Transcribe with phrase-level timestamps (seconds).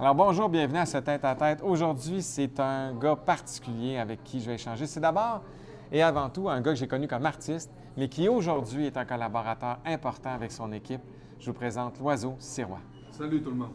[0.00, 1.60] Alors bonjour, bienvenue à ce tête-à-tête.
[1.60, 4.86] Aujourd'hui, c'est un gars particulier avec qui je vais échanger.
[4.86, 5.42] C'est d'abord
[5.90, 9.04] et avant tout un gars que j'ai connu comme artiste, mais qui aujourd'hui est un
[9.04, 11.00] collaborateur important avec son équipe.
[11.40, 12.78] Je vous présente l'oiseau Sirois.
[13.10, 13.72] Salut tout le monde.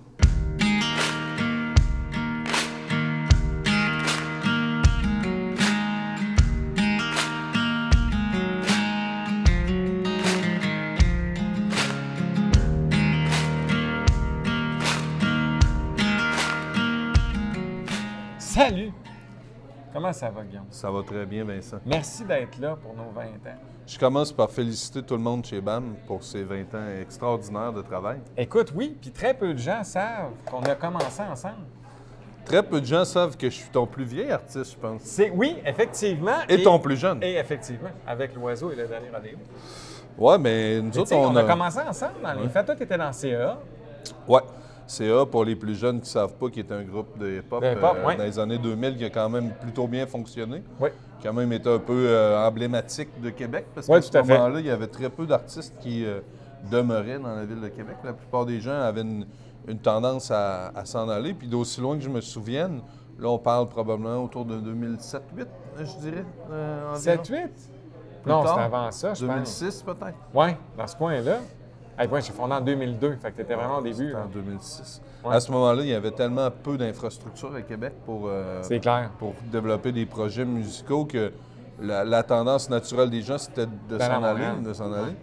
[20.13, 20.65] Comment ça va, Guillaume?
[20.69, 21.77] Ça va très bien, Vincent.
[21.85, 23.57] Merci d'être là pour nos 20 ans.
[23.87, 27.81] Je commence par féliciter tout le monde chez BAM pour ces 20 ans extraordinaires de
[27.81, 28.19] travail.
[28.37, 31.65] Écoute, oui, puis très peu de gens savent qu'on a commencé ensemble.
[32.45, 35.01] Très peu de gens savent que je suis ton plus vieil artiste, je pense.
[35.01, 36.41] C'est oui, effectivement.
[36.47, 37.23] Et, ton plus jeune.
[37.23, 39.37] Et effectivement, avec l'oiseau et le dernier rodéo.
[40.17, 42.49] Ouais, mais nous Mais autres, on, on a commencé ensemble dans les.
[42.49, 43.57] Toi, tu étais dans CA.
[44.27, 44.41] Ouais.
[44.87, 47.63] CA, pour les plus jeunes qui ne savent pas, qui est un groupe de hip-hop
[47.63, 48.15] euh, ouais.
[48.17, 50.63] dans les années 2000 qui a quand même plutôt bien fonctionné.
[50.79, 50.89] Oui.
[51.19, 54.59] Qui a même été un peu euh, emblématique de Québec parce Ouais, qu'à ce moment-là,
[54.59, 56.19] il y avait très peu d'artistes qui euh,
[56.69, 57.95] demeuraient dans la ville de Québec.
[58.03, 59.25] La plupart des gens avaient une,
[59.67, 61.33] une tendance à, à s'en aller.
[61.33, 62.81] Puis d'aussi loin que je me souvienne,
[63.19, 65.19] là, on parle probablement autour de 2007-2008,
[65.77, 66.25] je dirais.
[66.51, 67.23] euh, environ.
[67.23, 67.49] 7-8?
[68.25, 69.35] Non, c'était avant ça, je pense.
[69.35, 70.17] 2006 peut-être.
[70.33, 70.47] Oui,
[70.77, 71.37] dans ce coin-là.
[71.99, 74.13] Ouais, j'ai fondé en 2002, fait que vraiment au début.
[74.15, 75.01] En 2006.
[75.23, 75.35] Ouais.
[75.35, 79.11] À ce moment-là, il y avait tellement peu d'infrastructures à Québec pour, euh, clair.
[79.19, 81.31] pour développer des projets musicaux que
[81.79, 84.63] la, la tendance naturelle des gens, c'était de s'en aller, Montréal.
[84.63, 85.15] de s'en aller.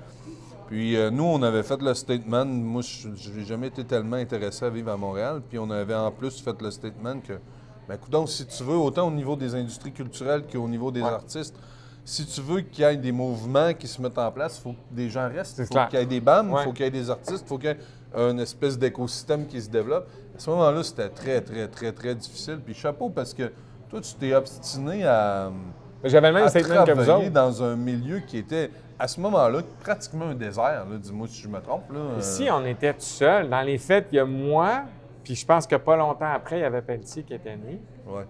[0.68, 2.44] Puis euh, nous, on avait fait le statement.
[2.44, 5.42] Moi, je n'ai jamais été tellement intéressé à vivre à Montréal.
[5.48, 7.32] Puis on avait en plus fait le statement que,
[7.88, 11.08] ben, donc si tu veux, autant au niveau des industries culturelles qu'au niveau des Ouais.
[11.08, 11.56] artistes,
[12.04, 14.72] si tu veux qu'il y ait des mouvements qui se mettent en place, il faut
[14.72, 15.58] que des gens restent.
[15.58, 16.64] Il faut qu'il y ait des bandes, il Ouais.
[16.64, 19.60] faut qu'il y ait des artistes, il faut qu'il y ait une espèce d'écosystème qui
[19.60, 20.08] se développe.
[20.34, 22.58] À ce moment-là, c'était très, très, très, très difficile.
[22.64, 23.52] Puis chapeau, parce que
[23.88, 25.50] toi, tu t'es obstiné à,
[26.02, 27.30] J'avais le même statement que vous autres.
[27.30, 30.86] dans un milieu qui était, à ce moment-là, pratiquement un désert.
[30.98, 31.90] Dis-moi si je me trompe.
[31.92, 32.00] Là.
[32.18, 33.48] Ici, on était tout seul.
[33.50, 34.82] Dans les faits, il y a moi,
[35.22, 37.80] puis je pense que pas longtemps après, il y avait Pelletier qui était né.
[38.08, 38.26] Ouais.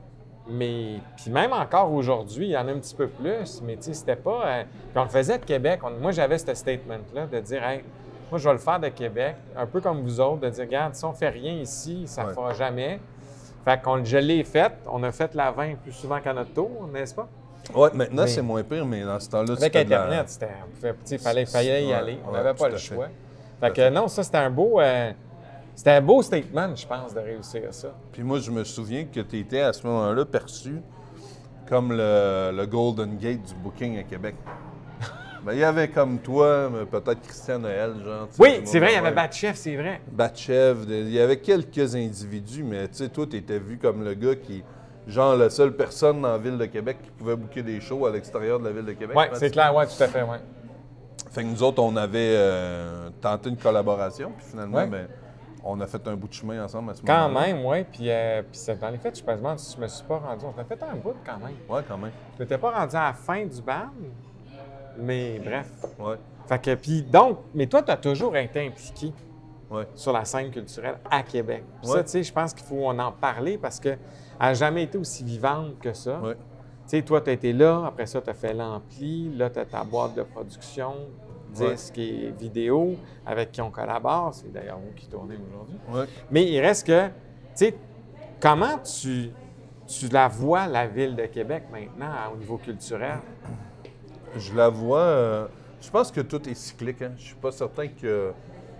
[0.50, 3.82] Mais, puis même encore aujourd'hui, il y en a un petit peu plus, mais tu
[3.84, 4.42] sais, c'était pas.
[4.46, 5.80] euh, puis on le faisait de Québec.
[5.84, 7.82] On- moi, j'avais ce statement-là de dire, hey,
[8.30, 10.94] moi, je vais le faire de Québec, un peu comme vous autres, de dire, regarde,
[10.94, 12.34] si on fait rien ici, ça ne Ouais.
[12.34, 13.00] fera jamais.
[13.64, 14.72] Fait qu'on je l'ai fait.
[14.90, 17.28] On a fait la 20 plus souvent qu'à notre tour, n'est-ce pas?
[17.74, 20.48] Ouais, maintenant, Mais- c'est moins pire, mais dans ce temps-là, Avec de la- Internet, c'était.
[21.04, 22.18] sais, fallait, fallait y Ouais, aller.
[22.26, 22.94] On ouais, n'avait pas le fait.
[22.94, 23.06] choix.
[23.60, 24.80] Fait que non, ça, c'était un beau.
[24.80, 25.12] euh,
[25.80, 27.94] c'était un beau statement, je pense, de réussir ça.
[28.12, 30.74] Puis moi, je me souviens que tu étais à ce moment-là perçu
[31.66, 34.34] comme le, le Golden Gate du booking à Québec.
[35.42, 38.28] Ben, il y avait comme toi, peut-être Christian Noël, genre.
[38.38, 40.02] Oui, c'est vrai, il y avait Batchef, c'est vrai.
[40.12, 44.12] Batchev, il y avait quelques individus, mais tu sais, toi, tu étais vu comme le
[44.12, 44.62] gars qui,
[45.06, 48.10] genre, la seule personne dans la ville de Québec qui pouvait booker des shows à
[48.10, 49.16] l'extérieur de la ville de Québec.
[49.18, 50.36] Oui, c'est clair, oui, tout à fait, oui.
[51.30, 54.86] Fait que nous autres, on avait euh, tenté une collaboration, puis finalement, Ouais.
[54.88, 55.08] ben,
[55.64, 57.46] on a fait un bout de chemin ensemble à ce Quand moment-là.
[57.46, 57.84] même, oui.
[57.84, 60.18] Puis, euh, puis c'est- dans les faits, je me demande si je me suis pas
[60.18, 60.44] rendu.
[60.46, 61.56] On a fait un bout quand même.
[61.68, 62.12] Ouais, quand même.
[62.36, 63.88] Je m'étais pas rendu à la fin du bal,
[64.98, 65.70] mais bref.
[65.98, 66.16] Ouais,
[66.46, 69.12] Fait que, puis donc, mais toi, tu as toujours été impliqué
[69.70, 69.86] ouais.
[69.94, 71.62] sur la scène culturelle à Québec.
[71.80, 73.98] Puis Ça, tu sais, je pense qu'il faut en en parler parce qu'elle
[74.40, 76.18] n'a jamais été aussi vivante que ça.
[76.20, 76.34] Ouais.
[76.34, 79.60] Tu sais, toi, tu as été là, après ça, tu as fait l'ampli, là, tu
[79.60, 80.92] as ta boîte de production,
[81.58, 81.72] Ouais.
[81.72, 82.96] disques et vidéos
[83.26, 84.34] avec qui on collabore.
[84.34, 85.76] C'est d'ailleurs vous qui tournez aujourd'hui.
[85.90, 86.04] Ouais.
[86.30, 87.12] Mais il reste que, tu
[87.54, 87.74] sais,
[88.40, 89.30] comment tu,
[89.86, 93.18] tu la vois, la ville de Québec, maintenant, au niveau culturel?
[94.36, 94.98] Je la vois.
[95.00, 95.46] euh,
[95.80, 97.02] je pense que tout est cyclique.
[97.02, 97.12] Hein.
[97.16, 98.32] Je suis pas certain qu'il y a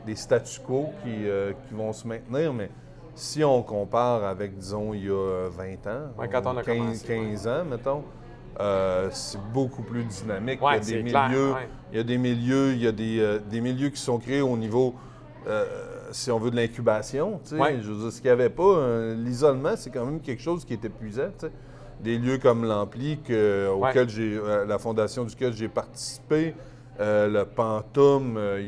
[0.07, 2.71] des statu quo qui, euh, qui vont se maintenir, mais
[3.15, 6.77] si on compare avec, disons, il y a 20 ans, Ouais, quand on a 15,
[6.79, 8.05] commencé, 15 ans, mettons,
[8.59, 10.61] euh, c'est beaucoup plus dynamique.
[10.63, 11.69] Ouais, il y a des clair, milieux, ouais.
[11.93, 14.41] il y a des milieux, il y a des, euh, des milieux qui sont créés
[14.43, 14.95] au niveau,
[15.47, 15.65] euh,
[16.11, 17.41] si on veut, de l'incubation.
[17.53, 17.79] Ouais.
[17.81, 20.65] Je veux dire, ce qu'il n'y avait pas, euh, l'isolement, c'est quand même quelque chose
[20.65, 21.31] qui est épuisant.
[22.03, 23.19] Des lieux comme l'Ampli,
[23.75, 26.55] auquel j'ai, la fondation duquel j'ai participé,
[26.99, 27.45] le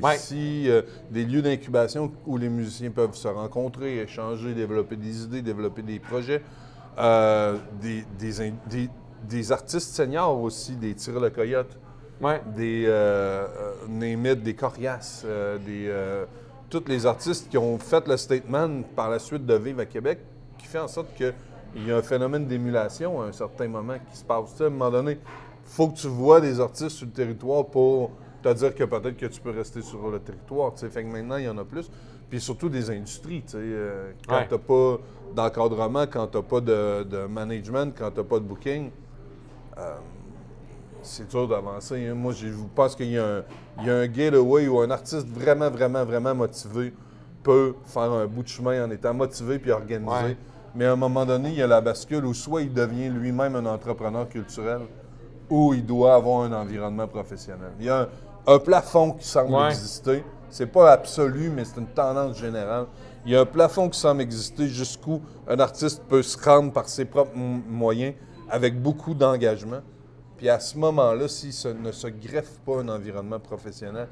[0.03, 0.15] Ouais.
[0.17, 0.69] ici,
[1.11, 5.99] des lieux d'incubation où les musiciens peuvent se rencontrer, échanger, développer des idées, développer des
[5.99, 6.43] projets.
[7.81, 8.91] Des, des, in- des-
[9.29, 11.79] des artistes seniors aussi, des Tire le Coyote,
[12.21, 12.41] Ouais.
[12.55, 13.47] des euh,
[13.89, 16.25] euh, des Corias, euh, des, euh,
[16.71, 20.19] tous les artistes qui ont fait le statement par la suite de vivre à Québec,
[20.59, 21.35] qui fait en sorte qu'il
[21.87, 24.55] y a un phénomène d'émulation à un certain moment qui se passe.
[24.57, 25.19] Tu à un moment donné,
[25.65, 29.27] faut que tu vois des artistes sur le territoire pour te dire que peut-être que
[29.27, 30.75] tu peux rester sur le territoire.
[30.75, 30.89] tu.
[30.89, 31.91] Fait que maintenant, il y en a plus.
[32.31, 33.59] Puis surtout des industries, tu sais.
[33.61, 34.47] euh, quand Ouais.
[34.49, 34.99] t'as pas
[35.35, 38.91] d'encadrement, quand t'as pas de, de management, quand t'as pas de booking,
[39.79, 39.95] euh,
[41.03, 42.07] c'est dur d'avancer.
[42.07, 42.15] hein.
[42.15, 43.43] Moi, je pense qu'il y, a un-
[43.81, 46.93] il y a un gateway où un artiste vraiment, vraiment, vraiment motivé
[47.43, 50.11] peut faire un bout de chemin en étant motivé puis organisé.
[50.13, 50.37] Ouais.
[50.75, 53.57] Mais à un moment donné, il y a la bascule où soit il devient lui-même
[53.57, 54.83] un entrepreneur culturel
[55.51, 57.73] ou il doit avoir un environnement professionnel.
[57.81, 58.09] Il y a un,
[58.55, 59.69] un plafond qui semble Ouais.
[59.69, 60.25] exister.
[60.49, 62.87] C'est pas absolu, mais c'est une tendance générale.
[63.27, 66.89] Il y a un plafond qui semble exister jusqu'où un artiste peut se rendre par
[66.89, 68.15] ses propres moyens
[68.53, 69.81] avec beaucoup d'engagement.
[70.37, 74.09] Puis à ce moment-là, s'il se- ne se greffe pas un environnement professionnel,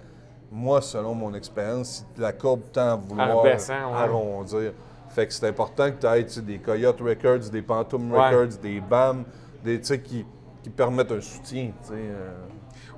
[0.50, 3.98] moi, selon mon expérience, si la courbe tend à vouloir En baissant, ouais.
[3.98, 4.72] arrondir.
[5.10, 8.28] Fait que c'est important que tu aies tu sais, des Coyote Records, des Phantom Ouais.
[8.30, 9.24] Records, des BAM,
[9.62, 10.24] des, tu sais, qui,
[10.62, 11.72] qui permettent un soutien.
[11.82, 12.32] tu sais, euh.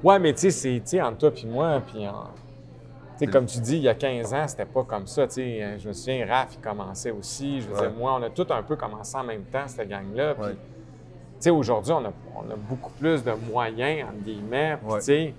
[0.03, 2.25] Ouais, mais tu sais, c'est tu sais, entre toi puis moi, puis en-
[3.19, 5.27] tu sais, comme tu dis, il y a 15 ans, c'était pas comme ça.
[5.27, 5.63] tu sais.
[5.63, 7.61] Euh, Je me souviens, Raph, il commençait aussi.
[7.61, 7.81] Je veux Ouais.
[7.89, 10.35] dire, moi, on a tout un peu commencé en même temps, cette gang-là.
[10.35, 10.57] Puis,
[11.43, 14.77] sais, aujourd'hui, on a, on a beaucoup plus de moyens, entre guillemets.
[14.83, 14.99] Puis, Ouais.
[15.01, 15.35] tu sais,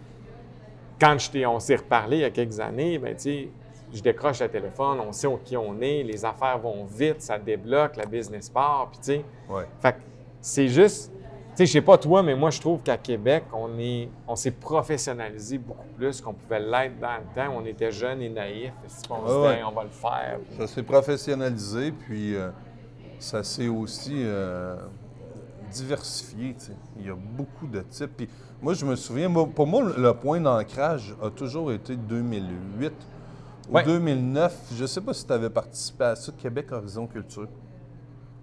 [0.99, 3.49] quand je on s'est reparlé il y a quelques années, ben, tu sais,
[3.93, 7.95] je décroche le téléphone, on sait qui on est, les affaires vont vite, ça débloque,
[7.97, 9.65] la business part, puis tu sais, Ouais.
[9.81, 9.95] fait
[10.41, 13.77] c'est juste, tu sais, je sais pas toi, mais moi, je trouve qu'à Québec, on
[13.77, 17.53] est, on s'est professionnalisé beaucoup plus qu'on pouvait l'être dans le temps.
[17.53, 18.73] où On était jeunes et naïfs.
[18.83, 19.63] et si on se Ah ouais.
[19.63, 20.39] On va le faire.
[20.57, 22.49] Ça s'est professionnalisé, puis euh,
[23.19, 24.75] ça s'est aussi euh,
[25.73, 26.55] diversifié.
[26.57, 26.73] tu sais.
[26.99, 28.11] Il y a beaucoup de types.
[28.17, 28.29] Puis
[28.61, 32.91] moi, je me souviens, moi, pour moi, le point d'ancrage a toujours été 2008
[33.69, 33.83] ou Ouais.
[33.83, 34.55] 2009.
[34.75, 37.47] Je ne sais pas si tu avais participé à ça, Québec Horizon Culture.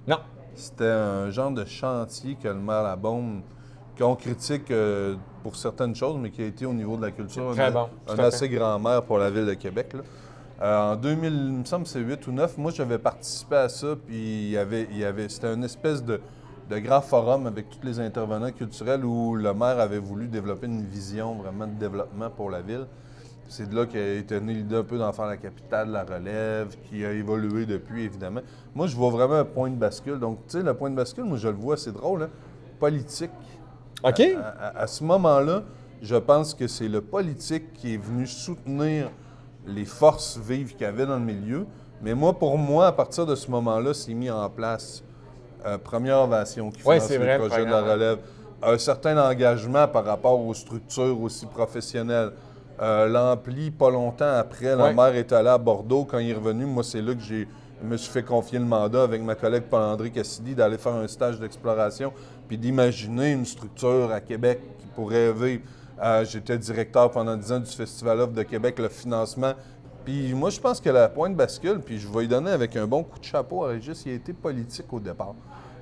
[0.06, 0.18] Non.
[0.54, 3.42] C'était un genre de chantier que le maire Labaume,
[3.98, 7.52] qu'on critique euh, pour certaines choses, mais qui a été au niveau de la culture
[7.52, 9.92] Très un, bon, tout un à assez grand maire pour la ville de Québec.
[9.92, 10.00] là.
[10.62, 13.68] Euh, en 2000, il me semble que c'est 8 ou 9, moi j'avais participé à
[13.70, 16.20] ça, puis il y avait, il y avait, c'était une espèce de,
[16.70, 20.84] de grand forum avec tous les intervenants culturels où le maire avait voulu développer une
[20.84, 22.86] vision vraiment de développement pour la ville.
[23.48, 26.76] C'est de là qu'a été née l'idée un peu d'en faire la capitale, la relève,
[26.88, 28.42] qui a évolué depuis, évidemment.
[28.72, 30.20] Moi, je vois vraiment un point de bascule.
[30.20, 32.30] Donc, tu sais, le point de bascule, moi, je le vois, c'est drôle, hein?
[32.78, 33.32] politique.
[34.04, 34.20] OK?
[34.20, 35.64] À, à- à ce moment-là,
[36.00, 39.10] je pense que c'est le politique qui est venu soutenir
[39.66, 41.66] les forces vives qu'il y avait dans le milieu.
[42.00, 45.02] Mais moi, pour moi, à partir de ce moment-là, c'est mis en place
[45.66, 48.18] euh, Première Ovation qui finance le vrai, le projet de la relève,
[48.62, 52.32] un certain engagement par rapport aux structures aussi professionnelles.
[52.82, 54.94] Euh, L'ampli, pas longtemps après, la Ouais.
[54.94, 56.04] maire est allée à Bordeaux.
[56.04, 57.46] Quand il est revenu, moi, c'est là que j'ai
[57.82, 61.08] je me suis fait confier le mandat avec ma collègue Paul-André Cassidy d'aller faire un
[61.08, 62.12] stage d'exploration
[62.46, 65.62] puis d'imaginer une structure à Québec qui pourrait vivre.
[66.02, 69.52] Euh, J'étais directeur pendant 10 ans du Festival Off de Québec, le financement.
[70.04, 72.86] Puis moi, je pense que la pointe bascule, puis je vais lui donner avec un
[72.86, 75.34] bon coup de chapeau à Régis, il a été politique au départ.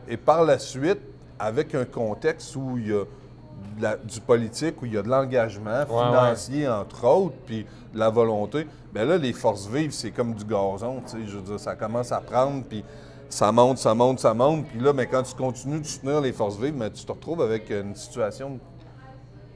[0.09, 1.00] Et par la suite,
[1.38, 3.05] avec un contexte où il y a
[3.76, 7.65] de la- du politique, où il y a de l'engagement Ouais, financier, entre autres, puis
[7.93, 11.37] de la volonté, bien là, les forces vives, c'est comme du gazon, tu sais, je
[11.37, 12.85] veux dire, ça commence à prendre, puis
[13.29, 16.32] ça monte, ça monte, ça monte, puis là, mais quand tu continues de soutenir les
[16.32, 18.59] forces vives, mais tu te retrouves avec une situation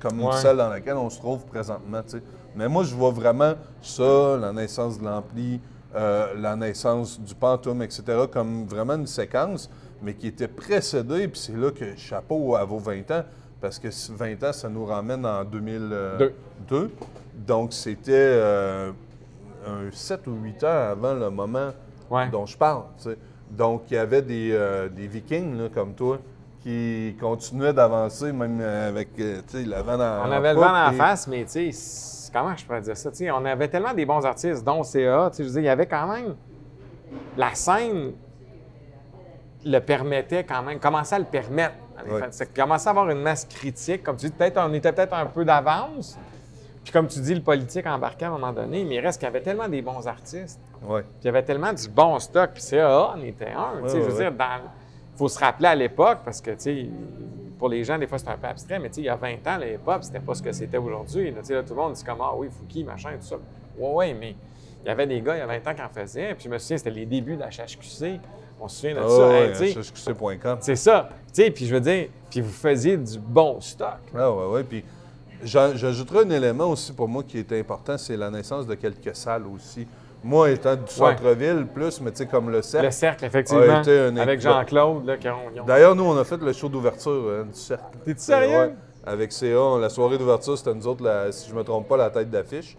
[0.03, 0.33] comme Ouais.
[0.37, 2.01] celle dans laquelle on se trouve présentement.
[2.57, 5.61] Mais moi, je vois vraiment ça, la naissance de l'Ampli,
[5.95, 9.71] euh, la naissance du Pantoum, etc., comme vraiment une séquence,
[10.03, 13.23] mais qui était précédée, puis c'est là que chapeau à vos 20 ans,
[13.61, 16.91] parce que ce 20 ans, ça nous ramène en 2002.
[17.47, 18.91] Donc, c'était euh,
[19.67, 21.71] un 7 ou 8 ans avant le moment
[22.11, 22.29] Ouais.
[22.31, 22.83] dont je parle.
[23.51, 26.19] Donc, il y avait des, euh, des vikings là, comme toi
[26.63, 30.97] qui continuaient d'avancer, même euh, avec le vent dans On avait le vent en et-
[30.97, 33.11] face, mais tu sais, c'est- comment je pourrais dire ça?
[33.35, 35.31] On avait tellement des bons artistes, dont CA.
[35.37, 36.35] Je veux il y avait quand même.
[37.37, 38.13] La scène
[39.65, 41.75] le permettait quand même, commençait à le permettre.
[42.55, 44.03] commençait à avoir une masse critique.
[44.03, 46.19] Comme tu dis, peut-être on était peut-être un peu d'avance.
[46.83, 49.27] Puis comme tu dis, le politique embarquait à un moment donné, mais il reste qu'il
[49.27, 50.61] y avait tellement des bons artistes.
[50.83, 51.03] Ouais.
[51.03, 53.83] Puis il y avait tellement du bon stock, puis CAA en était un.
[53.83, 54.37] Ouais, je veux dire, il
[55.23, 56.87] faut se rappeler à l'époque, parce que, tu sais,
[57.57, 59.15] pour les gens, des fois, c'est un peu abstrait, mais tu sais, il y a
[59.15, 61.33] 20 ans, le hip-hop, c'était pas ce que c'était aujourd'hui.
[61.33, 63.37] Tu sais, tout le monde dit comme, ah oui, Fouki, machin, tout ça.
[63.79, 64.35] Ouais, ouais, mais
[64.85, 66.35] il y avait des gars, il y a 20 ans, qui en faisaient.
[66.35, 68.21] Puis je me souviens, c'était les débuts de la HHQC.
[68.61, 69.29] On se souvient de ça.
[69.29, 70.59] ouais, tu sais, HHQC.com.
[70.61, 71.09] c'est ça.
[71.29, 74.01] Tu sais, puis je veux dire, puis vous faisiez du bon stock.
[74.17, 74.65] Ah ouais, ouais.
[74.65, 74.85] Puis
[75.45, 79.47] j'ajouterais un élément aussi pour moi qui est important, c'est la naissance de quelques salles
[79.47, 79.87] aussi.
[80.25, 82.87] Moi, étant du centre-ville, plus, mais tu sais, comme le cercle.
[82.87, 84.41] Le cercle, effectivement, a été un avec.
[84.41, 85.65] Jean-Claude, là, ont...
[85.67, 87.99] D'ailleurs, nous, on a fait le show d'ouverture euh, du cercle.
[88.05, 88.57] T'es-tu sérieux?
[88.69, 88.75] Ouais.
[89.05, 92.11] Avec CA, la soirée d'ouverture, c'était nous autres, la- si je me trompe pas, la
[92.11, 92.77] tête d'affiche.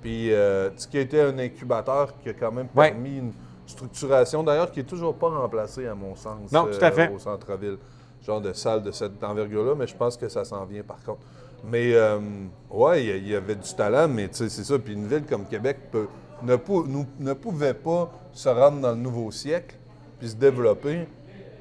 [0.00, 2.90] Puis, euh, ce qui a été un incubateur qui a quand même Ouais.
[2.92, 3.32] permis une
[3.66, 7.10] structuration, d'ailleurs, qui n'est toujours pas remplacée, à mon sens, Non, tout à fait.
[7.14, 7.76] au centre-ville.
[8.24, 11.20] Genre de salle de cette envergure-là, mais je pense que ça s'en vient par contre.
[11.64, 12.18] Mais, euh,
[12.70, 14.78] ouais, il y y, avait du talent, mais tu sais, c'est ça.
[14.78, 16.08] Puis une ville comme Québec peut-
[16.42, 19.76] ne, pou- nous- ne pouvait pas se rendre dans le nouveau siècle
[20.18, 21.06] puis se développer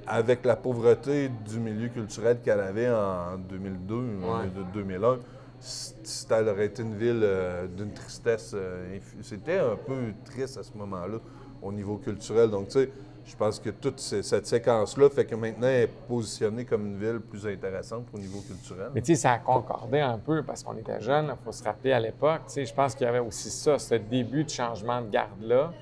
[0.07, 4.47] avec la pauvreté du milieu culturel qu'elle avait en 2002, Ouais.
[4.55, 5.17] de 2001.
[5.59, 8.51] c- C'était elle aurait été une ville euh, d'une tristesse.
[8.53, 11.17] euh, C'était un peu triste à ce moment-là
[11.61, 12.49] au niveau culturel.
[12.51, 12.91] Donc, tu sais,
[13.25, 16.97] je pense que toute ce- cette séquence-là fait que maintenant, elle est positionnée comme une
[16.97, 18.89] ville plus intéressante au niveau culturel.
[18.93, 21.63] Mais tu sais, ça a concordé un peu parce qu'on était jeunes, il faut se
[21.63, 22.41] rappeler à l'époque.
[22.47, 25.73] Tu sais, je pense qu'il y avait aussi ça, ce début de changement de garde-là.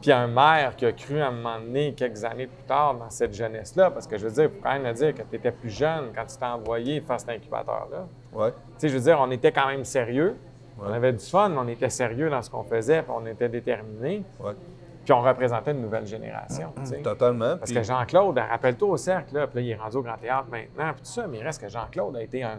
[0.00, 3.10] Puis un maire qui a cru à un moment donné, quelques années plus tard, dans
[3.10, 5.34] cette jeunesse-là, parce que je veux dire, il faut quand même le dire que tu
[5.34, 8.06] étais plus jeune quand tu t'es envoyé faire cet incubateur-là.
[8.32, 8.50] Ouais.
[8.52, 10.36] Tu sais, je veux dire, on était quand même sérieux.
[10.80, 14.22] On avait du fun, on était sérieux dans ce qu'on faisait, puis on était déterminés.
[14.38, 14.52] Ouais.
[15.08, 16.70] Puis on représentait une nouvelle génération.
[17.02, 17.56] Totalement.
[17.56, 20.18] Parce Puis- que Jean-Claude, rappelle-toi au cercle, là, puis là, il est rendu au Grand
[20.18, 22.58] Théâtre maintenant, puis tout ça, mais il reste que Jean-Claude a été un,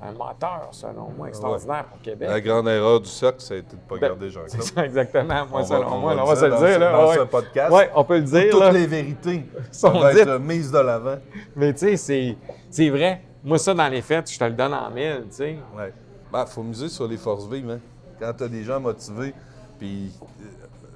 [0.00, 2.28] un moteur, selon moi, extraordinaire pour Québec.
[2.30, 4.50] La grande erreur du cercle, ça a été de ne pas Ben, garder Jean-Claude.
[4.62, 5.34] C'est ça, exactement.
[5.46, 6.78] Moi, On va- selon on moi, va on va se le dire.
[6.78, 7.16] là, dans ouais.
[7.16, 7.72] ce podcast.
[7.72, 8.50] Ouais, on peut le dire.
[8.52, 8.70] Toutes là.
[8.70, 10.18] les vérités Sont vont dites.
[10.20, 11.16] être mises de l'avant.
[11.56, 12.36] Mais tu sais,
[12.70, 13.20] c'est- vrai.
[13.42, 15.58] Moi, ça, dans les fêtes, je te le donne en mille, tu sais.
[15.76, 15.92] Ouais.
[16.32, 17.68] Ben, faut miser sur les forces vives.
[17.68, 17.80] Hein.
[18.20, 19.34] Quand tu as des gens motivés,
[19.76, 20.12] puis,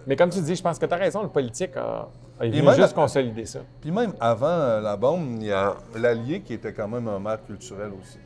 [0.07, 2.09] Mais comme tu dis, je pense que tu as raison, le politique a,
[2.41, 3.61] a même- juste consolider ça.
[3.81, 7.39] puis même avant la bombe, il y a l'Allier qui était quand même un maire
[7.47, 8.19] culturel aussi.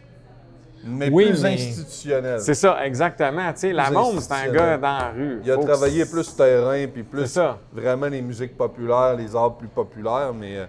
[0.85, 2.41] Mais Oui, plus mais- institutionnel.
[2.41, 3.53] C'est ça, exactement.
[3.53, 5.41] Tu sais, la bombe, c'est un gars dans la rue.
[5.45, 7.59] Il a Faut travaillé plus terrain, puis plus ça.
[7.73, 10.69] vraiment les musiques populaires, les arts plus populaires, mais,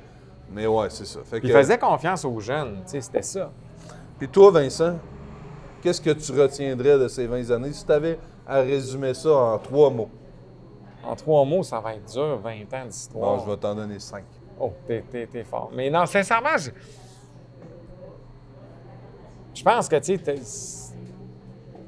[0.52, 1.20] mais ouais, c'est ça.
[1.24, 3.52] Fait Il faisait confiance aux jeunes, tu sais, c'était ça.
[4.18, 4.96] Puis toi, Vincent,
[5.82, 9.58] qu'est-ce que tu retiendrais de ces 20 années si tu avais à résumer ça en
[9.60, 10.10] trois mots?
[11.04, 13.38] En trois mots, ça va être dur, 20 ans d'histoire.
[13.38, 14.26] Bon, je vais t'en donner cinq.
[14.60, 15.72] Oh, t'es, t'es- t'es fort.
[15.74, 16.72] Mais non, sincèrement, je,
[19.54, 20.84] je pense que, tu sais,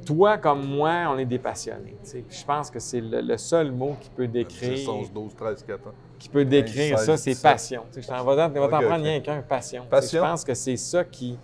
[0.06, 1.96] toi comme moi, on est des passionnés.
[2.04, 2.20] tu sais.
[2.28, 5.36] Puis Je pense que c'est le, le seul mot qui peut 10, décrire, 11, 12,
[5.36, 5.98] 13, 14 ans.
[6.18, 7.44] qui peut décrire 16, ça, c'est 17.
[7.44, 7.84] passion.
[7.90, 9.04] Tu sais, je t'en vais t'en prendre ok.
[9.04, 9.86] rien qu'un, passion.
[9.90, 10.24] Passion.
[10.24, 11.38] Je pense que c'est ça qui,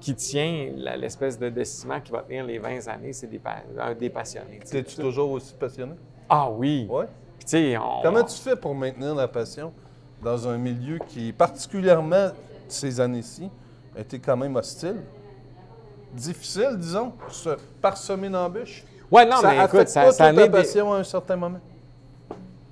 [0.00, 3.40] qui tient l'espèce de déciment qui va tenir les 20 années, c'est des,
[3.78, 4.58] un des passionnés.
[4.62, 4.78] tu sais.
[4.78, 5.92] Es-tu toujours aussi passionné?
[6.28, 6.88] Ah oui.
[7.46, 9.72] Puis, on- Comment tu fais pour maintenir la passion
[10.22, 12.30] dans un milieu qui, particulièrement
[12.68, 13.48] ces années-ci,
[13.96, 14.96] été quand même hostile?
[16.12, 18.84] Difficile, disons, se- parsemé d'embûches?
[19.10, 21.60] Ouais, non, ça mais écoute, ça, pas ça ta des- passion à un certain moment?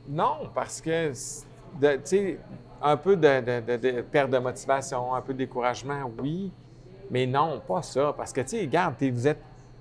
[0.09, 2.39] Non, parce que, tu sais,
[2.83, 6.53] un peu de, de- de- de perte de motivation, un peu de découragement, oui,
[7.11, 8.13] mais non, pas ça.
[8.17, 9.41] Parce que, tu sais, regarde, vous êtes,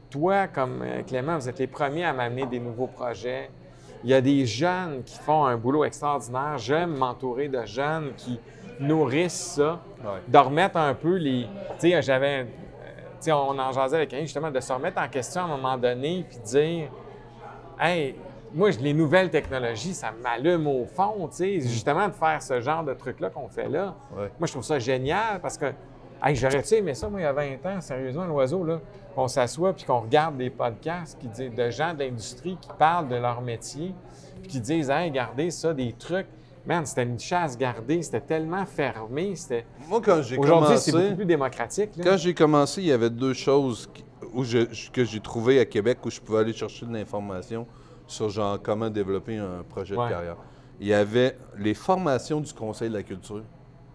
[0.10, 3.50] toi comme euh, Clément, vous êtes les premiers à m'amener des nouveaux projets.
[4.06, 6.60] Il y a des jeunes qui font un boulot extraordinaire.
[6.60, 8.40] J'aime m'entourer de jeunes qui
[8.80, 10.22] nourrissent ça, Ouais.
[10.28, 11.48] de remettre un peu les.
[11.80, 12.44] Tu sais, j'avais.
[12.46, 12.52] tu
[13.22, 15.76] sais, on en jasait avec un justement, de se remettre en question à un moment
[15.76, 16.90] donné, puis de dire
[17.80, 18.16] Hey,
[18.54, 22.84] moi, les nouvelles technologies, ça m'allume au fond, tu sais, justement, de faire ce genre
[22.84, 23.96] de truc-là qu'on fait là.
[24.16, 24.32] Ouais.
[24.40, 25.66] Moi, je trouve ça génial parce que,
[26.24, 28.80] hey, j'aurais-tu aimé ça, moi, il y a 20 ans, sérieusement, l'oiseau, là,
[29.16, 33.08] qu'on s'assoit puis qu'on regarde des podcasts qui disent, de gens de l'industrie qui parlent
[33.08, 33.94] de leur métier,
[34.42, 36.28] puis qui disent, hey, regardez ça, des trucs.
[36.68, 39.66] Man, c'était une chasse gardée, c'était tellement fermé, c'était.
[39.88, 41.08] Moi, quand j'ai Aujourd'hui, c'est commencé...
[41.10, 41.92] beaucoup plus démocratique.
[41.96, 42.04] là.
[42.04, 44.04] Quand j'ai commencé, il y avait deux choses qui-
[44.34, 47.68] où je- que j'ai trouvées à Québec où je pouvais aller chercher de l'information
[48.08, 50.06] sur genre comment développer un projet Ouais.
[50.06, 50.38] de carrière.
[50.80, 53.44] Il y avait les formations du Conseil de la culture.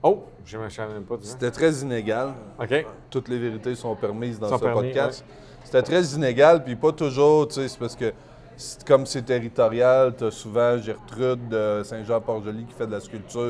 [0.02, 1.16] Oh, je ne souviens même pas.
[1.22, 2.30] C'était très inégal.
[2.60, 2.86] OK.
[3.10, 5.24] Toutes les vérités sont permises dans Sont ce permis, podcast.
[5.64, 8.12] C'était très inégal, puis pas toujours, tu sais, c'est parce que
[8.86, 13.40] comme c'est territorial, tu as souvent Gertrude de Saint-Jean-Port-Joli qui fait de la sculpture.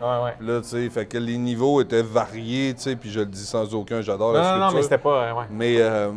[0.00, 0.34] Ouais, ouais.
[0.40, 3.44] Là, tu sais, fait que les niveaux étaient variés, tu sais, puis je le dis
[3.44, 4.70] sans aucun, j'adore la Non, non, sculpture.
[4.70, 5.34] non, mais c'était pas.
[5.34, 5.46] ouais.
[5.50, 6.12] Mais, euh,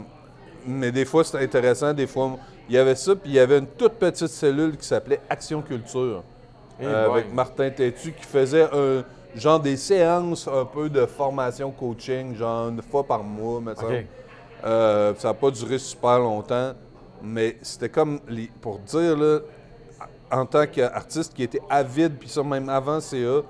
[0.65, 1.93] mais des fois, c'était intéressant.
[1.93, 2.37] Des fois,
[2.69, 3.15] il y avait ça.
[3.15, 6.23] Puis il y avait une toute petite cellule qui s'appelait Action Culture.
[6.79, 9.03] Eh euh, avec Martin Tétu qui faisait un
[9.39, 13.93] genre des séances un peu de formation coaching, genre une fois par mois, me semble.
[13.95, 14.05] OK.
[14.65, 16.73] Euh, ça n'a pas duré super longtemps,
[17.21, 19.39] mais c'était comme, les- pour dire, là,
[20.31, 23.41] en tant qu'artiste qui était avide, puis ça même avant CA,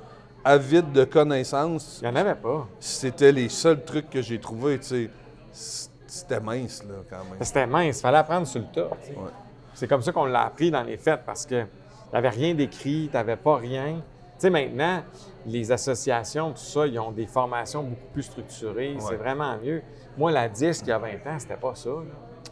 [0.43, 2.67] avide de connaissances, Il n'y en avait pas.
[2.79, 5.09] c'était les seuls trucs que j'ai trouvés, tu sais.
[5.51, 7.37] C- C'était mince, là, quand même.
[7.41, 8.89] C'était mince, il fallait apprendre sur le tas.
[9.09, 9.29] Ouais.
[9.73, 11.65] C'est comme ça qu'on l'a appris dans les fêtes parce que
[12.13, 14.01] n'avais rien d'écrit, tu n'avais pas rien.
[14.37, 15.01] Tu sais, maintenant,
[15.47, 18.95] les associations, tout ça, ils ont des formations beaucoup plus structurées.
[18.99, 19.81] C'est vraiment mieux.
[20.15, 21.89] Moi, la disque, il y a 20 ans, c'était pas ça.
[21.89, 21.95] là.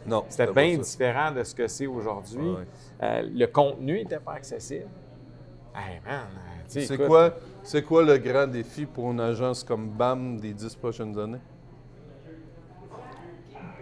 [0.04, 0.24] Non.
[0.28, 2.38] C'était bien différent de ce que c'est aujourd'hui.
[2.48, 2.66] Ouais, ouais.
[3.02, 4.86] Euh, le contenu n'était pas accessible.
[5.74, 9.62] Hey man, euh, tu sais, C'est quoi, c'est quoi le grand défi pour une agence
[9.62, 11.40] comme BAM des dix prochaines années?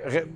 [0.06, 0.26] re-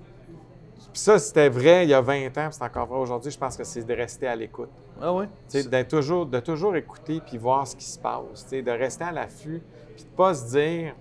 [0.92, 3.30] ça, c'était vrai il y a 20 ans, c'est encore vrai aujourd'hui.
[3.30, 4.70] Je pense que c'est de rester à l'écoute.
[5.00, 5.26] Ah oui?
[5.52, 8.48] D'être toujours, de toujours écouter puis voir ce qui se passe.
[8.50, 9.62] De rester à l'affût,
[9.94, 10.94] puis de pas se dire,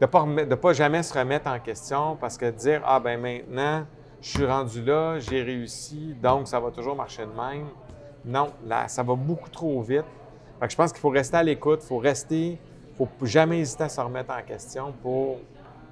[0.00, 3.20] de pas de pas jamais se remettre en question parce que de dire ah ben
[3.20, 3.86] maintenant
[4.20, 7.66] je suis rendu là, j'ai réussi, donc ça va toujours marcher de même.
[8.24, 10.04] Non, là ça va beaucoup trop vite.
[10.60, 12.58] Fait je pense qu'il faut rester à l'écoute, il faut rester,
[12.96, 15.38] faut jamais hésiter à se remettre en question pour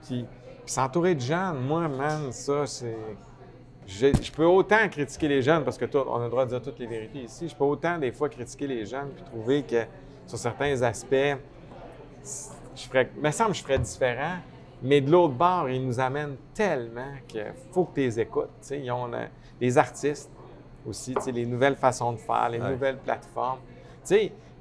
[0.02, 0.26] puis,
[0.66, 1.54] s'entourer de gens.
[1.54, 2.96] Moi, man, ça c'est
[3.90, 6.62] je peux autant critiquer les jeunes, parce que tout- on a le droit de dire
[6.62, 9.84] toutes les vérités ici, je peux autant des fois critiquer les jeunes puis trouver que
[10.26, 11.36] sur certains aspects,
[12.76, 14.36] je ferais, me semble que je ferais différent,
[14.82, 18.48] mais de l'autre bord, ils nous amènent tellement qu'il faut que tu les écoutes.
[18.70, 19.10] Ils ont
[19.60, 20.30] les artistes
[20.86, 22.70] aussi, les nouvelles façons de faire, les Ouais.
[22.70, 23.58] nouvelles plateformes.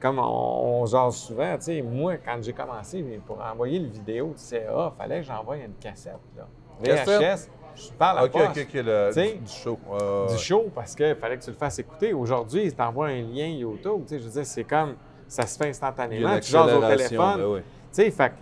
[0.02, 4.94] Comme on, on jase souvent, moi, quand j'ai commencé, pour envoyer le vidéo de CA,
[4.94, 6.16] il fallait que j'envoie une cassette.
[6.38, 6.48] Là.
[6.82, 7.50] VHS,
[7.88, 9.80] je parle à OK, poste OK, OK, le, du, du show.
[9.90, 10.38] Ouais, du ouais.
[10.38, 12.14] show parce qu'il fallait que tu le fasses écouter.
[12.14, 14.04] Aujourd'hui, ils t'envoient un lien YouTube.
[14.08, 14.96] Tu je veux dire, c'est comme
[15.28, 16.40] ça se fait instantanément.
[16.40, 17.38] Tu jases au téléphone.
[17.38, 17.60] ben oui.
[17.62, 18.34] Tu sais, fait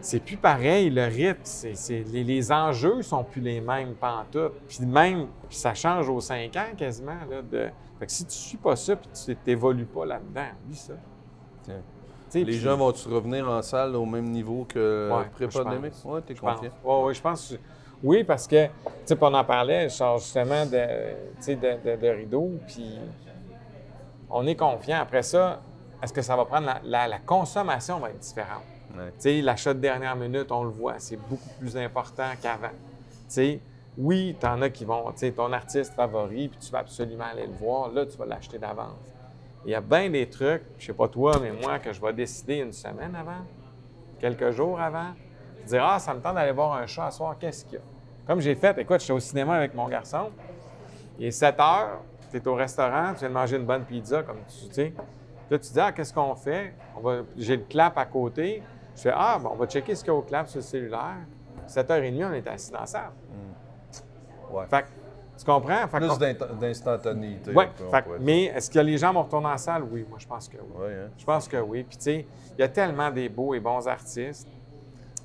[0.00, 4.52] c'est plus pareil, le rythme, c'est, c'est- les, les enjeux sont plus les mêmes pantoute.
[4.68, 7.16] Puis même, puis ça change aux 5 ans quasiment.
[7.28, 7.68] Là, de...
[7.98, 10.92] Fait que si tu suis pas ça puis tu t'évolues pas là-dedans, oui ça.
[11.64, 11.82] Tiens.
[12.30, 15.94] Tu Les puis- gens vont-tu revenir en salle au même niveau que Ouais, pré-pandémique?
[16.04, 16.56] Oui, Je pense.
[16.60, 16.72] confiant?
[16.84, 17.54] Ouais, ouais, je pense.
[18.02, 18.72] Oui, parce que, tu
[19.04, 20.76] sais, on en parlait, genre justement de,
[21.46, 23.00] de, de, de rideau, puis
[24.28, 24.98] on est confiant.
[25.00, 25.62] Après ça,
[26.02, 28.64] est-ce que ça va prendre la, la- la consommation va être différente?
[28.94, 29.08] Ouais.
[29.12, 32.68] Tu sais, l'achat de dernière minute, on le voit, c'est beaucoup plus important qu'avant.
[32.70, 32.76] Tu
[33.28, 33.62] sais,
[33.96, 37.24] oui, tu en as qui vont, tu sais, ton artiste favori, puis tu vas absolument
[37.24, 39.14] aller le voir, là, tu vas l'acheter d'avance.
[39.64, 42.12] Il y a bien des trucs, je sais pas toi, mais moi, que je vais
[42.12, 43.44] décider une semaine avant,
[44.18, 45.14] quelques jours avant,
[45.64, 47.84] dire Ah, ça me tente d'aller voir un chat à soir, qu'est-ce qu'il y a?
[48.28, 50.30] Comme j'ai fait, écoute, j'étais au cinéma avec mon garçon,
[51.18, 54.22] il est 7 heures, tu es au restaurant, tu viens de manger une bonne pizza,
[54.22, 54.92] comme tu sais.
[55.50, 56.74] Là, tu dis Ah, qu'est-ce qu'on fait?
[57.38, 58.62] J'ai le clap à côté.
[58.94, 60.62] Je fais Ah, bon, on va checker ce qu'il y a au clap sur le
[60.62, 61.16] cellulaire.
[61.66, 63.10] 7h30, on est assis dans la salle.
[64.50, 64.66] Ouais.
[64.68, 64.86] Fait que,
[65.38, 65.88] tu comprends?
[65.88, 66.08] Fait Plus
[66.60, 67.52] d'instantanéité.
[67.76, 67.90] Dire.
[68.20, 69.84] mais est-ce que les gens vont retourner en salle?
[69.90, 70.82] Oui, moi, je pense que oui.
[70.86, 71.10] Ouais, hein.
[71.16, 71.82] Je pense que oui.
[71.82, 74.48] Puis, tu sais, il y a tellement des beaux et bons artistes.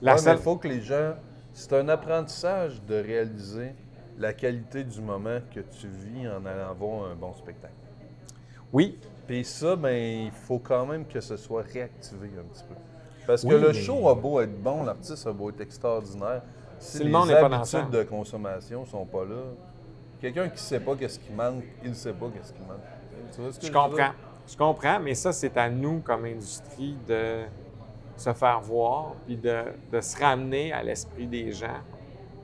[0.02, 1.14] La Ouais, seule- il faut que les gens.
[1.54, 3.74] C'est un apprentissage de réaliser
[4.18, 7.74] la qualité du moment que tu vis en allant voir un bon spectacle.
[8.72, 12.76] Oui, Puis ça, ben, il faut quand même que ce soit réactivé un petit peu.
[13.26, 16.42] Parce que le mais- show a beau être bon, l'artiste a beau être extraordinaire.
[16.78, 19.44] Si, Si le les dans habitudes de consommation sont pas là,
[20.20, 22.82] quelqu'un qui sait pas qu'est-ce qui manque, il ne sait pas qu'est-ce qui manque.
[23.34, 24.12] Tu vois ce que Je veux comprends.
[24.46, 27.44] Je comprends, mais ça, c'est à nous, comme industrie, de
[28.16, 31.82] se faire voir, puis de, de se ramener à l'esprit des gens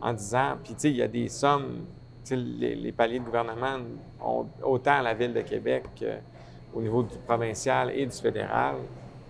[0.02, 1.86] en disant, puis tu sais, il y a des sommes,
[2.24, 3.78] tu sais, les, les paliers de gouvernement,
[4.24, 8.76] ont, autant à la Ville de Québec qu'au niveau du provincial et du fédéral,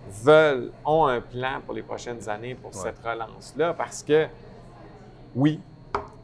[0.08, 4.26] veulent, ont un plan pour les prochaines années pour cette relance-là, parce que,
[5.34, 5.60] oui,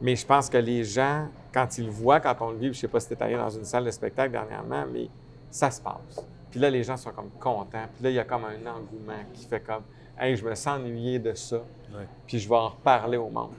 [0.01, 2.79] mais je pense que les gens, quand ils le voient, quand on le vit, je
[2.79, 5.09] sais pas si tu allé dans une salle de spectacle dernièrement, mais
[5.49, 6.25] ça se passe.
[6.51, 7.87] Puis là, les gens sont comme contents.
[7.93, 9.83] Puis là, il y a comme un engouement qui fait comme
[10.19, 11.57] Hey, je me sens ennuyé de ça.
[11.57, 12.07] Ouais.
[12.25, 13.51] Puis je vais en reparler au monde.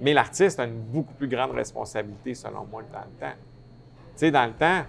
[0.00, 3.36] Mais l'artiste a une beaucoup plus grande responsabilité, selon moi, que dans le temps.
[3.36, 3.46] Tu
[4.16, 4.84] sais, dans le temps,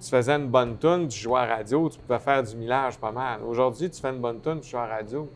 [0.00, 3.12] tu faisais une bonne tune, tu jouais à radio, tu pouvais faire du millage pas
[3.12, 3.42] mal.
[3.42, 5.30] Aujourd'hui, tu fais une bonne tune, tu joues à la radio.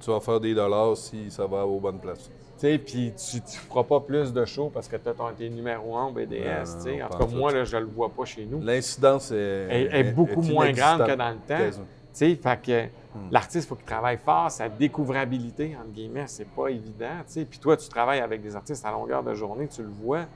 [0.00, 2.30] Tu vas faire des dollars si ça va aux bonnes places.
[2.60, 5.48] Tu sais, puis tu ne feras pas plus de shows parce que tu as tes
[5.48, 6.26] numéro 1 au BDS.
[6.26, 7.02] Tu sais.
[7.02, 8.60] en tout cas, moi, là, je le vois pas chez nous.
[8.60, 11.70] L'incidence est, Elle est beaucoup moins grande que dans le temps.
[11.70, 11.80] Tu
[12.12, 12.99] sais, fait que.
[13.30, 14.50] L'artiste, il faut qu'il travaille fort.
[14.50, 17.18] Sa découvrabilité, entre guillemets, c'est pas évident.
[17.26, 17.44] tu sais.
[17.44, 20.26] Puis toi, tu travailles avec des artistes à longueur de journée, tu le vois.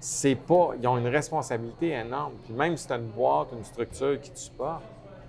[0.00, 0.70] C'est pas.
[0.80, 2.32] Ils ont une responsabilité énorme.
[2.44, 4.82] Puis même si tu as une boîte, une structure qui te supporte,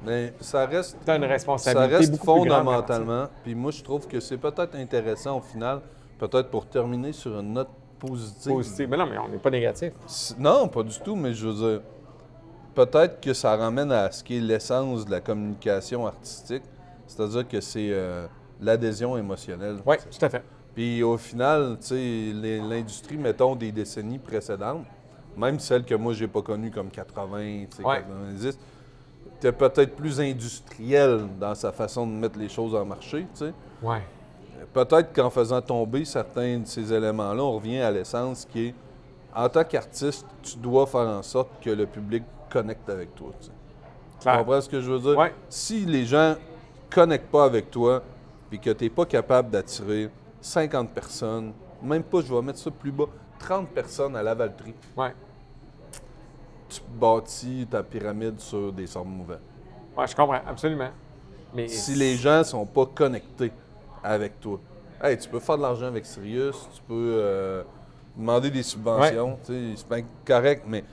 [0.06, 3.28] Mais ça reste tu as une Ça responsabilité reste beaucoup plus grande fondamentalement.
[3.44, 5.82] Puis moi, je trouve que c'est peut-être intéressant au final,
[6.18, 8.52] peut-être pour terminer sur une note positive.
[8.54, 8.88] positif.
[8.90, 9.94] Mais non, mais on n'est pas négatif.
[10.38, 11.82] Non, pas du tout, mais je veux dire,
[12.76, 16.64] peut-être que ça ramène à ce qui est l'essence de la communication artistique,
[17.16, 18.28] c'est-à-dire que c'est euh,
[18.62, 19.78] l'adhésion émotionnelle.
[19.86, 20.44] Oui, tout à fait.
[20.74, 24.86] Puis au final, tu sais, les- l'industrie, mettons, des décennies précédentes,
[25.38, 28.00] même celles que moi, j'ai pas connues comme 80, tu sais, Ouais.
[28.02, 28.58] 90,
[29.38, 33.54] était peut-être plus industriel dans sa façon de mettre les choses en marché, tu sais.
[33.82, 34.02] Ouais.
[34.74, 38.76] Peut-être qu'en faisant tomber certains de ces éléments-là, on revient à l'essence qui est
[39.36, 43.32] en tant qu'artiste, tu dois faire en sorte que le public connecte avec toi.
[43.40, 43.50] tu
[44.30, 45.18] comprends ce que je veux dire?
[45.18, 45.34] Ouais.
[45.50, 46.36] Si les gens
[46.94, 48.02] connectent pas avec toi,
[48.50, 50.10] puis que tu n'es pas capable d'attirer
[50.42, 53.06] 50 personnes, même pas, je vais mettre ça plus bas,
[53.40, 55.14] 30 personnes à la Valtrie, Ouais.
[56.70, 59.40] tu bâtis ta pyramide sur des sorts mouvants.
[59.98, 60.90] Ouais, je comprends, absolument.
[61.54, 63.52] Mais Si les gens sont pas connectés
[64.04, 64.60] avec toi,
[65.04, 67.64] hey, tu peux faire de l'argent avec Sirius, tu peux euh,
[68.18, 70.84] demander des subventions, tu sais, c'est bien correct, mais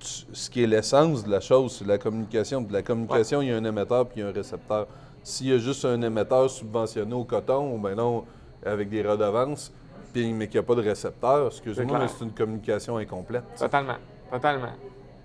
[0.00, 2.60] tu- ce qui est l'essence de la chose, c'est la communication.
[2.60, 4.86] De la communication, il y a un émetteur puis il y a un récepteur.
[5.24, 8.24] S'il y a juste un émetteur subventionné au coton, ben non,
[8.64, 9.72] avec des redevances,
[10.12, 13.42] puis, mais qu'il n'y a pas de récepteur, excuse-moi, mais c'est une communication incomplète.
[13.58, 13.96] Totalement,
[14.30, 14.72] totalement.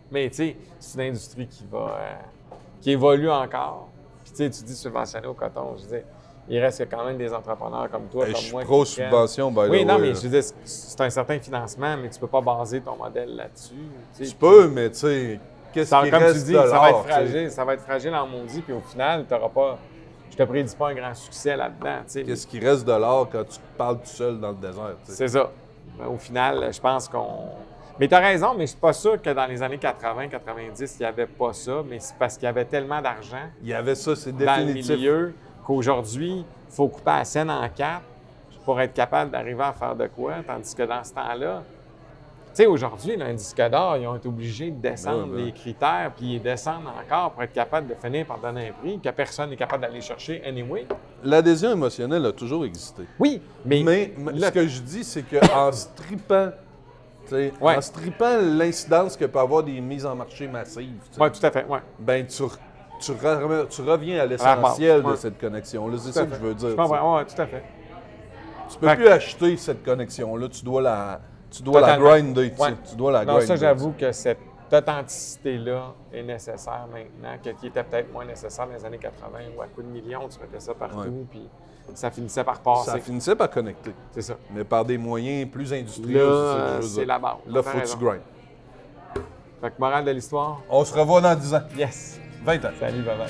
[0.10, 2.14] Mais tu sais, c'est une industrie qui va, euh,
[2.82, 3.90] qui évolue encore.
[4.24, 6.04] Puis tu sais, tu dis subventionné au coton, je dire,
[6.48, 8.64] il reste quand même des entrepreneurs comme toi, Hey, comme je moi.
[8.64, 12.20] pro-subvention, by Oui, non, way, mais je veux dire, c'est- un certain financement, mais tu
[12.20, 13.74] peux pas baser ton modèle là-dessus.
[14.16, 14.32] tu sais.
[14.32, 15.40] Tu peux, mais tu sais,
[15.74, 18.16] qu'est-ce qui comme reste tu dis, de ça va être fragile, ça va être fragile
[18.16, 19.78] en maudit, puis au final, tu pas.
[20.32, 21.98] Je te prédis pas un grand succès là-dedans.
[22.14, 24.96] Qu'est-ce qui reste de l'art quand tu parles tout seul dans le désert?
[25.04, 25.50] C'est ça.
[26.08, 27.50] Au final, je pense qu'on.
[28.00, 31.00] Mais tu as raison, mais je suis pas sûr que dans les années 80-90, il
[31.02, 33.96] n'y avait pas ça, mais c'est parce qu'il y avait tellement d'argent Il y avait
[33.96, 34.96] ça, c'est dans le définitif.
[34.96, 35.34] milieu
[35.66, 38.04] qu'aujourd'hui, il faut couper la scène en quatre
[38.64, 41.64] pour être capable d'arriver à faire de quoi, tandis que dans ce temps-là,
[42.54, 45.46] tu sais, aujourd'hui, un disque d'or, ils ont été obligés de descendre Ouais, ouais.
[45.46, 49.00] les critères, puis ils descendent encore pour être capable de finir par donner un prix
[49.00, 50.86] que personne n'est capable d'aller chercher anyway.
[51.24, 53.04] L'adhésion émotionnelle a toujours existé.
[53.20, 56.50] Oui, mais, Mais, ce que je dis, c'est qu'en strippant,
[57.32, 57.52] Ouais.
[57.78, 61.64] en strippant l'incidence que peut avoir des mises en marché massives, Oui, tout à fait,
[61.68, 61.78] ouais.
[62.00, 62.42] ben tu,
[63.00, 65.12] tu, re- tu reviens à l'essentiel ouais.
[65.12, 65.98] de cette connexion-là.
[66.00, 66.70] C'est ça que je veux dire.
[66.80, 67.64] Ouais, tout à fait.
[68.72, 70.48] Tu peux Fait plus acheter cette connexion-là.
[70.50, 72.52] Tu dois la, tu dois la grinder.
[72.52, 72.62] tu sais.
[72.64, 72.74] Ouais.
[72.90, 73.48] Tu dois la Non, grinder.
[73.48, 74.40] ça, j'avoue que cette
[74.72, 79.62] authenticité-là est nécessaire maintenant, que- qui était peut-être moins nécessaire dans les années 80 où
[79.62, 81.48] à coup de millions, tu mettais ça partout, puis
[81.96, 83.00] ça finissait par Ça passer.
[83.02, 84.36] finissait par connecter, C'est ça.
[84.54, 86.18] mais par des moyens plus industriels.
[86.24, 87.34] Là, c'est ça la base.
[87.48, 88.22] Là, faut que tu grindes.
[89.62, 92.20] Fait que morale de l'histoire, On se revoit dans 10 ans, yes.
[92.44, 92.70] 20 ans.
[92.80, 93.28] Salut, bye bye.